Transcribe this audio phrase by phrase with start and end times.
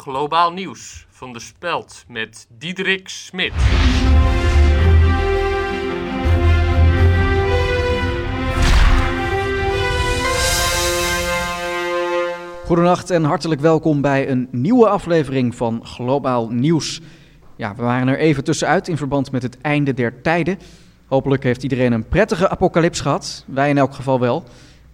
[0.00, 3.52] Globaal Nieuws van de Speld met Diederik Smit.
[12.66, 17.00] Goedenacht en hartelijk welkom bij een nieuwe aflevering van Globaal Nieuws.
[17.56, 20.58] Ja, we waren er even tussenuit in verband met het einde der tijden.
[21.06, 23.44] Hopelijk heeft iedereen een prettige apocalyps gehad.
[23.46, 24.44] Wij in elk geval wel.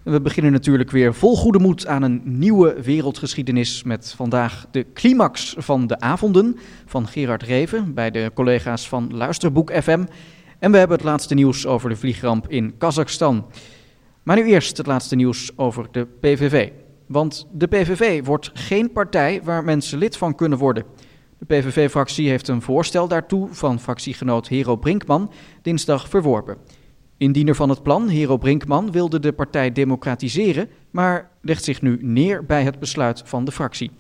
[0.07, 5.54] We beginnen natuurlijk weer vol goede moed aan een nieuwe wereldgeschiedenis met vandaag de climax
[5.59, 10.04] van de avonden van Gerard Reven bij de collega's van Luisterboek FM.
[10.58, 13.46] En we hebben het laatste nieuws over de vliegramp in Kazachstan.
[14.22, 16.70] Maar nu eerst het laatste nieuws over de PVV.
[17.07, 20.84] Want de PVV wordt geen partij waar mensen lid van kunnen worden.
[21.39, 26.57] De PVV-fractie heeft een voorstel daartoe van fractiegenoot Hero Brinkman dinsdag verworpen.
[27.18, 32.44] Indiener van het plan, Hero Brinkman, wilde de partij democratiseren, maar legt zich nu neer
[32.44, 33.91] bij het besluit van de fractie.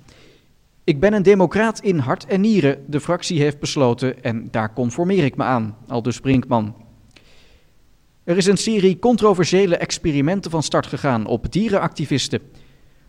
[0.84, 5.24] Ik ben een democraat in hart en nieren, de fractie heeft besloten en daar conformeer
[5.24, 6.74] ik me aan, aldus Brinkman.
[8.24, 12.40] Er is een serie controversiële experimenten van start gegaan op dierenactivisten.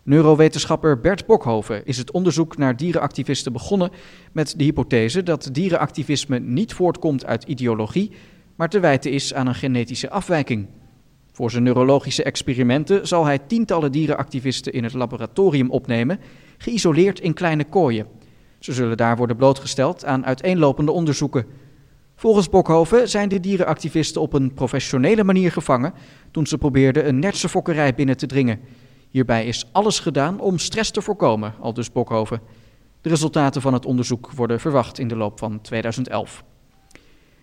[0.02, 3.90] Neurowetenschapper Bert Bokhoven is het onderzoek naar dierenactivisten begonnen
[4.32, 8.12] met de hypothese dat dierenactivisme niet voortkomt uit ideologie,
[8.58, 10.66] maar te wijten is aan een genetische afwijking.
[11.32, 16.20] Voor zijn neurologische experimenten zal hij tientallen dierenactivisten in het laboratorium opnemen,
[16.56, 18.06] geïsoleerd in kleine kooien.
[18.58, 21.46] Ze zullen daar worden blootgesteld aan uiteenlopende onderzoeken.
[22.14, 25.92] Volgens Bokhoven zijn de dierenactivisten op een professionele manier gevangen
[26.30, 28.60] toen ze probeerden een nertse fokkerij binnen te dringen.
[29.10, 32.40] Hierbij is alles gedaan om stress te voorkomen, aldus Bokhoven.
[33.00, 36.44] De resultaten van het onderzoek worden verwacht in de loop van 2011.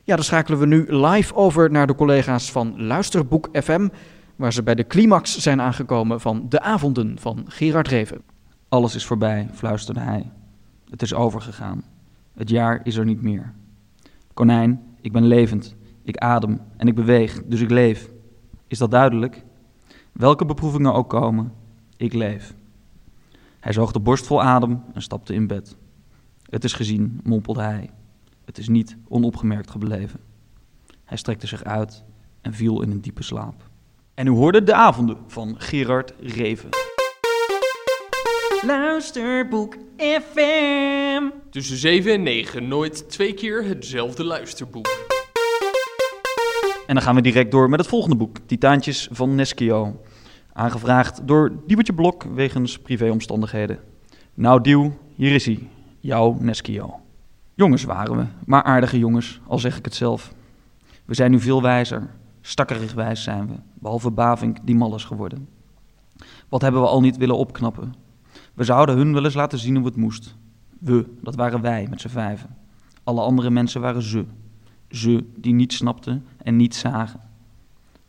[0.05, 3.87] Ja, dan schakelen we nu live over naar de collega's van Luisterboek FM,
[4.35, 8.21] waar ze bij de climax zijn aangekomen van de avonden van Gerard Reven.
[8.69, 10.31] Alles is voorbij, fluisterde hij.
[10.89, 11.83] Het is overgegaan.
[12.33, 13.53] Het jaar is er niet meer.
[14.33, 15.75] Konijn, ik ben levend.
[16.03, 18.09] Ik adem en ik beweeg, dus ik leef.
[18.67, 19.43] Is dat duidelijk?
[20.11, 21.51] Welke beproevingen ook komen,
[21.97, 22.53] ik leef.
[23.59, 25.77] Hij zoog de borst vol adem en stapte in bed.
[26.49, 27.89] Het is gezien, mompelde hij.
[28.45, 30.19] Het is niet onopgemerkt gebleven.
[31.03, 32.03] Hij strekte zich uit
[32.41, 33.69] en viel in een diepe slaap.
[34.13, 36.69] En u hoorde de avonden van Gerard Reven.
[38.65, 41.29] Luisterboek FM.
[41.49, 44.87] Tussen 7 en 9 nooit twee keer hetzelfde luisterboek.
[46.87, 50.01] En dan gaan we direct door met het volgende boek, Titaantjes van Neskio.
[50.53, 53.79] Aangevraagd door Diebertje Blok wegens privéomstandigheden.
[54.33, 55.67] Nou, Dieuw, hier is hij.
[55.99, 57.04] Jouw Neskio.
[57.55, 60.33] Jongens waren we, maar aardige jongens, al zeg ik het zelf.
[61.05, 62.09] We zijn nu veel wijzer.
[62.41, 65.47] Stakkerig wijs zijn we, behalve Bavink die mal is geworden.
[66.49, 67.93] Wat hebben we al niet willen opknappen?
[68.53, 70.35] We zouden hun wel eens laten zien hoe het moest.
[70.79, 72.55] We, dat waren wij met z'n vijven.
[73.03, 74.25] Alle andere mensen waren ze.
[74.89, 77.19] Ze die niet snapten en niet zagen.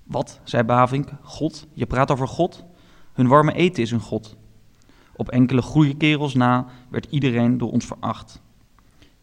[0.03, 1.67] Wat, zei Bavink, God?
[1.73, 2.65] Je praat over God?
[3.13, 4.37] Hun warme eten is een God.
[5.17, 8.43] Op enkele goede kerels na werd iedereen door ons veracht.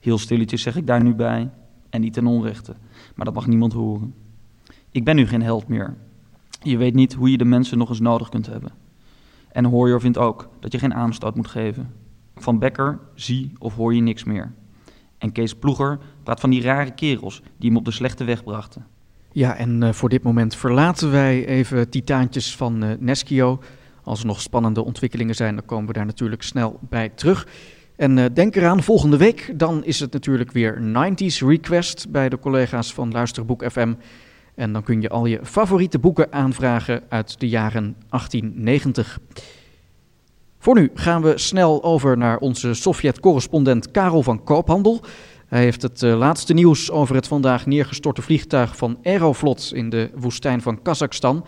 [0.04, 1.50] Heel stilletjes zeg ik daar nu bij,
[1.90, 2.76] en niet ten onrechte,
[3.16, 4.14] maar dat mag niemand horen.
[4.92, 5.98] Ik ben nu geen held meer.
[6.62, 8.72] Je weet niet hoe je de mensen nog eens nodig kunt hebben.
[9.52, 11.94] En Hoyer vindt ook dat je geen aanstoot moet geven.
[12.36, 14.54] Van Becker zie of hoor je niks meer.
[15.18, 18.86] En Kees Ploeger praat van die rare kerels die hem op de slechte weg brachten.
[19.32, 23.60] Ja, en uh, voor dit moment verlaten wij even Titaantjes van uh, Neskio.
[24.04, 27.48] Als er nog spannende ontwikkelingen zijn, dan komen we daar natuurlijk snel bij terug.
[27.96, 32.40] En uh, denk eraan, volgende week dan is het natuurlijk weer 90s Request bij de
[32.40, 33.94] collega's van Luisterboek FM.
[34.56, 39.20] En dan kun je al je favoriete boeken aanvragen uit de jaren 1890.
[40.60, 45.02] Voor nu gaan we snel over naar onze Sovjet-correspondent Karel van Koophandel.
[45.48, 50.10] Hij heeft het uh, laatste nieuws over het vandaag neergestorte vliegtuig van Aeroflot in de
[50.16, 51.46] woestijn van Kazachstan.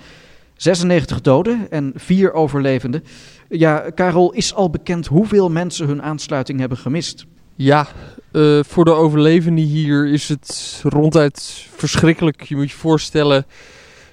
[0.55, 3.03] 96 doden en 4 overlevenden.
[3.49, 7.25] Ja, Karel, is al bekend hoeveel mensen hun aansluiting hebben gemist?
[7.55, 7.87] Ja,
[8.31, 12.41] uh, voor de overlevenden hier is het ronduit verschrikkelijk.
[12.41, 13.45] Je moet je voorstellen,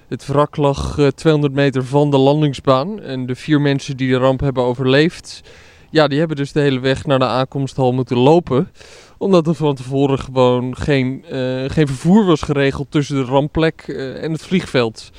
[0.09, 3.01] het wrak lag uh, 200 meter van de landingsbaan.
[3.01, 5.43] En de vier mensen die de ramp hebben overleefd,
[5.91, 8.71] ja, die hebben dus de hele weg naar de aankomsthal moeten lopen.
[9.19, 13.83] Omdat er van tevoren gewoon geen, uh, geen vervoer was geregeld tussen de rampplek
[14.21, 15.11] en het vliegveld.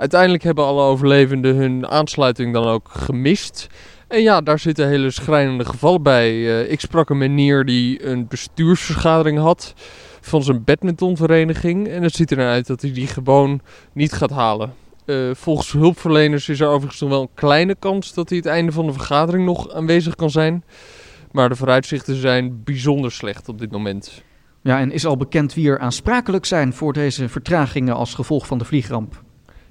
[0.00, 3.66] Uiteindelijk hebben alle overlevenden hun aansluiting dan ook gemist.
[4.08, 6.32] En ja, daar zitten hele schrijnende gevallen bij.
[6.34, 9.74] Uh, ik sprak een meneer die een bestuursvergadering had
[10.20, 11.88] van zijn badmintonvereniging.
[11.88, 13.60] En het ziet er naar uit dat hij die gewoon
[13.92, 14.72] niet gaat halen.
[15.06, 18.72] Uh, volgens hulpverleners is er overigens nog wel een kleine kans dat hij het einde
[18.72, 20.64] van de vergadering nog aanwezig kan zijn.
[21.32, 24.22] Maar de vooruitzichten zijn bijzonder slecht op dit moment.
[24.62, 28.58] Ja, en is al bekend wie er aansprakelijk zijn voor deze vertragingen als gevolg van
[28.58, 29.22] de vliegramp?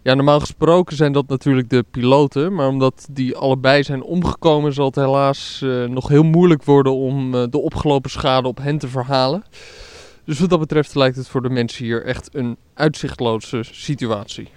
[0.03, 2.53] Ja, normaal gesproken zijn dat natuurlijk de piloten.
[2.53, 7.35] Maar omdat die allebei zijn omgekomen, zal het helaas uh, nog heel moeilijk worden om
[7.35, 9.43] uh, de opgelopen schade op hen te verhalen.
[10.25, 14.47] Dus wat dat betreft lijkt het voor de mensen hier echt een uitzichtloze situatie.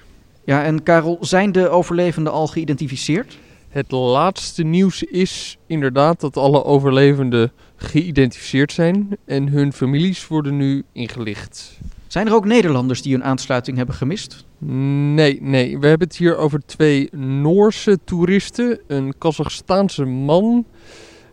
[0.44, 3.38] Ja, en Karel, zijn de overlevenden al geïdentificeerd?
[3.68, 10.84] Het laatste nieuws is inderdaad dat alle overlevenden geïdentificeerd zijn en hun families worden nu
[10.92, 11.80] ingelicht.
[12.12, 14.44] Zijn er ook Nederlanders die hun aansluiting hebben gemist?
[15.14, 15.78] Nee, nee.
[15.78, 20.66] We hebben het hier over twee Noorse toeristen, een Kazachstaanse man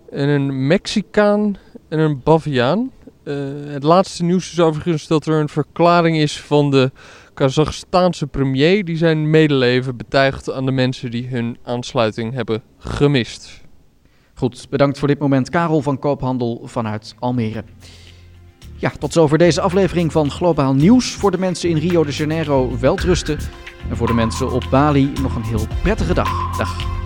[0.10, 1.58] en een Mexicaan
[1.90, 2.92] en een Baviaan.
[3.24, 3.36] Uh,
[3.66, 6.92] het laatste nieuws is overigens dat er een verklaring is van de
[7.34, 13.62] Kazachstaanse premier die zijn medeleven betuigt aan de mensen die hun aansluiting hebben gemist.
[14.34, 17.64] Goed, bedankt voor dit moment Karel van Koophandel vanuit Almere.
[18.80, 21.14] Ja, tot zover deze aflevering van Globaal Nieuws.
[21.14, 23.38] Voor de mensen in Rio de Janeiro welterusten.
[23.90, 26.58] En voor de mensen op Bali nog een heel prettige dag.
[26.58, 26.99] Dag.